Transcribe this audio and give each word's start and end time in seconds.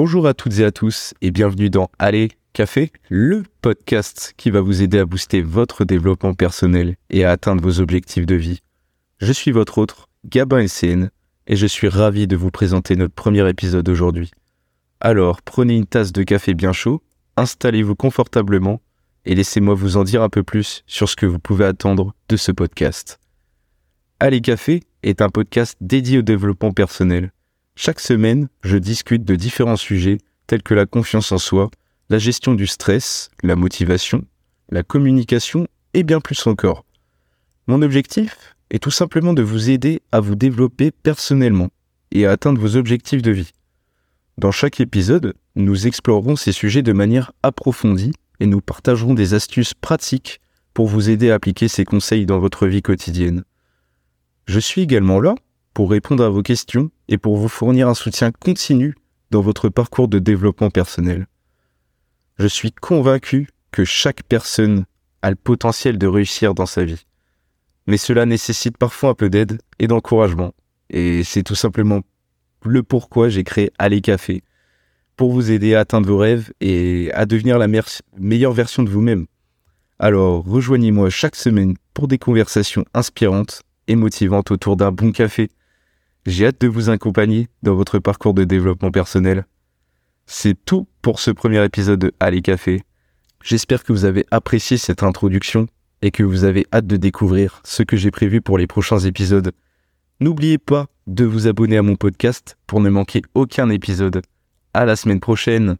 Bonjour 0.00 0.28
à 0.28 0.32
toutes 0.32 0.60
et 0.60 0.64
à 0.64 0.70
tous 0.70 1.12
et 1.22 1.32
bienvenue 1.32 1.70
dans 1.70 1.90
Allez 1.98 2.30
Café, 2.52 2.92
le 3.08 3.42
podcast 3.62 4.32
qui 4.36 4.48
va 4.52 4.60
vous 4.60 4.80
aider 4.80 5.00
à 5.00 5.04
booster 5.04 5.42
votre 5.42 5.84
développement 5.84 6.34
personnel 6.34 6.94
et 7.10 7.24
à 7.24 7.32
atteindre 7.32 7.64
vos 7.64 7.80
objectifs 7.80 8.24
de 8.24 8.36
vie. 8.36 8.60
Je 9.20 9.32
suis 9.32 9.50
votre 9.50 9.78
autre, 9.78 10.08
Gabin 10.24 10.68
SCN, 10.68 11.10
et 11.48 11.56
je 11.56 11.66
suis 11.66 11.88
ravi 11.88 12.28
de 12.28 12.36
vous 12.36 12.52
présenter 12.52 12.94
notre 12.94 13.12
premier 13.12 13.48
épisode 13.48 13.88
aujourd'hui. 13.88 14.30
Alors, 15.00 15.42
prenez 15.42 15.74
une 15.74 15.86
tasse 15.86 16.12
de 16.12 16.22
café 16.22 16.54
bien 16.54 16.72
chaud, 16.72 17.02
installez-vous 17.36 17.96
confortablement 17.96 18.80
et 19.24 19.34
laissez-moi 19.34 19.74
vous 19.74 19.96
en 19.96 20.04
dire 20.04 20.22
un 20.22 20.28
peu 20.28 20.44
plus 20.44 20.84
sur 20.86 21.08
ce 21.08 21.16
que 21.16 21.26
vous 21.26 21.40
pouvez 21.40 21.64
attendre 21.64 22.14
de 22.28 22.36
ce 22.36 22.52
podcast. 22.52 23.18
Allez 24.20 24.42
Café 24.42 24.84
est 25.02 25.22
un 25.22 25.28
podcast 25.28 25.76
dédié 25.80 26.18
au 26.18 26.22
développement 26.22 26.70
personnel. 26.70 27.32
Chaque 27.80 28.00
semaine, 28.00 28.48
je 28.64 28.76
discute 28.76 29.24
de 29.24 29.36
différents 29.36 29.76
sujets 29.76 30.18
tels 30.48 30.64
que 30.64 30.74
la 30.74 30.84
confiance 30.84 31.30
en 31.30 31.38
soi, 31.38 31.70
la 32.10 32.18
gestion 32.18 32.54
du 32.54 32.66
stress, 32.66 33.30
la 33.44 33.54
motivation, 33.54 34.24
la 34.68 34.82
communication 34.82 35.68
et 35.94 36.02
bien 36.02 36.20
plus 36.20 36.44
encore. 36.48 36.84
Mon 37.68 37.80
objectif 37.82 38.56
est 38.70 38.82
tout 38.82 38.90
simplement 38.90 39.32
de 39.32 39.42
vous 39.42 39.70
aider 39.70 40.02
à 40.10 40.18
vous 40.18 40.34
développer 40.34 40.90
personnellement 40.90 41.68
et 42.10 42.26
à 42.26 42.32
atteindre 42.32 42.60
vos 42.60 42.74
objectifs 42.74 43.22
de 43.22 43.30
vie. 43.30 43.52
Dans 44.38 44.50
chaque 44.50 44.80
épisode, 44.80 45.34
nous 45.54 45.86
explorerons 45.86 46.34
ces 46.34 46.50
sujets 46.50 46.82
de 46.82 46.92
manière 46.92 47.30
approfondie 47.44 48.12
et 48.40 48.46
nous 48.46 48.60
partagerons 48.60 49.14
des 49.14 49.34
astuces 49.34 49.74
pratiques 49.74 50.40
pour 50.74 50.88
vous 50.88 51.10
aider 51.10 51.30
à 51.30 51.34
appliquer 51.34 51.68
ces 51.68 51.84
conseils 51.84 52.26
dans 52.26 52.40
votre 52.40 52.66
vie 52.66 52.82
quotidienne. 52.82 53.44
Je 54.46 54.58
suis 54.58 54.80
également 54.80 55.20
là 55.20 55.36
pour 55.74 55.92
répondre 55.92 56.24
à 56.24 56.28
vos 56.28 56.42
questions 56.42 56.90
et 57.08 57.18
pour 57.18 57.36
vous 57.36 57.48
fournir 57.48 57.88
un 57.88 57.94
soutien 57.94 58.30
continu 58.30 58.94
dans 59.30 59.40
votre 59.40 59.68
parcours 59.68 60.08
de 60.08 60.18
développement 60.18 60.70
personnel. 60.70 61.26
Je 62.38 62.46
suis 62.46 62.72
convaincu 62.72 63.48
que 63.70 63.84
chaque 63.84 64.22
personne 64.22 64.84
a 65.22 65.30
le 65.30 65.36
potentiel 65.36 65.98
de 65.98 66.06
réussir 66.06 66.54
dans 66.54 66.66
sa 66.66 66.84
vie. 66.84 67.04
Mais 67.86 67.96
cela 67.96 68.26
nécessite 68.26 68.76
parfois 68.76 69.10
un 69.10 69.14
peu 69.14 69.30
d'aide 69.30 69.60
et 69.78 69.86
d'encouragement. 69.86 70.54
Et 70.90 71.24
c'est 71.24 71.42
tout 71.42 71.54
simplement 71.54 72.02
le 72.62 72.82
pourquoi 72.82 73.28
j'ai 73.28 73.44
créé 73.44 73.72
Aller 73.78 74.00
Café, 74.00 74.42
pour 75.16 75.32
vous 75.32 75.50
aider 75.50 75.74
à 75.74 75.80
atteindre 75.80 76.08
vos 76.08 76.18
rêves 76.18 76.52
et 76.60 77.10
à 77.12 77.26
devenir 77.26 77.58
la 77.58 77.68
meilleure 78.16 78.52
version 78.52 78.82
de 78.82 78.90
vous-même. 78.90 79.26
Alors 79.98 80.44
rejoignez-moi 80.44 81.10
chaque 81.10 81.34
semaine 81.34 81.74
pour 81.92 82.06
des 82.06 82.18
conversations 82.18 82.84
inspirantes 82.94 83.62
et 83.88 83.96
motivante 83.96 84.50
autour 84.50 84.76
d'un 84.76 84.92
bon 84.92 85.10
café. 85.10 85.48
J'ai 86.26 86.46
hâte 86.46 86.60
de 86.60 86.68
vous 86.68 86.90
accompagner 86.90 87.48
dans 87.62 87.74
votre 87.74 87.98
parcours 87.98 88.34
de 88.34 88.44
développement 88.44 88.90
personnel. 88.90 89.46
C'est 90.26 90.56
tout 90.64 90.86
pour 91.00 91.20
ce 91.20 91.30
premier 91.30 91.64
épisode 91.64 92.00
de 92.00 92.12
Allez 92.20 92.42
Café. 92.42 92.82
J'espère 93.42 93.82
que 93.82 93.92
vous 93.92 94.04
avez 94.04 94.26
apprécié 94.30 94.76
cette 94.76 95.02
introduction 95.02 95.66
et 96.02 96.10
que 96.10 96.22
vous 96.22 96.44
avez 96.44 96.66
hâte 96.72 96.86
de 96.86 96.96
découvrir 96.96 97.60
ce 97.64 97.82
que 97.82 97.96
j'ai 97.96 98.10
prévu 98.10 98.40
pour 98.40 98.58
les 98.58 98.66
prochains 98.66 98.98
épisodes. 98.98 99.52
N'oubliez 100.20 100.58
pas 100.58 100.86
de 101.06 101.24
vous 101.24 101.46
abonner 101.46 101.78
à 101.78 101.82
mon 101.82 101.96
podcast 101.96 102.58
pour 102.66 102.80
ne 102.80 102.90
manquer 102.90 103.22
aucun 103.34 103.70
épisode. 103.70 104.22
À 104.74 104.84
la 104.84 104.96
semaine 104.96 105.20
prochaine! 105.20 105.76